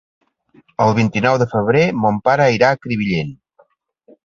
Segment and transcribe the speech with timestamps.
[0.85, 3.33] El vint-i-nou de febrer mon pare irà a Crevillent.